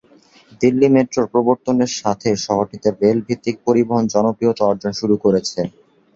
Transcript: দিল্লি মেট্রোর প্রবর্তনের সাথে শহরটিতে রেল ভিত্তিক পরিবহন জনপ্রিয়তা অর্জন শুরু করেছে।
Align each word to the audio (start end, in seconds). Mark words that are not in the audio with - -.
দিল্লি 0.61 0.87
মেট্রোর 0.95 1.25
প্রবর্তনের 1.33 1.91
সাথে 1.99 2.29
শহরটিতে 2.45 2.89
রেল 2.93 3.17
ভিত্তিক 3.27 3.55
পরিবহন 3.67 4.03
জনপ্রিয়তা 4.13 4.63
অর্জন 4.71 4.91
শুরু 4.99 5.15
করেছে। 5.23 5.59